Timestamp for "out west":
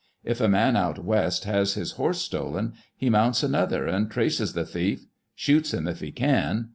0.75-1.43